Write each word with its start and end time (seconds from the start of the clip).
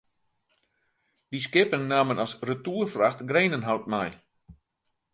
Dy 1.29 1.39
skippen 1.45 1.83
namen 1.93 2.21
as 2.23 2.33
retoerfracht 2.49 3.19
grenenhout 3.29 3.85
mei. 3.93 4.11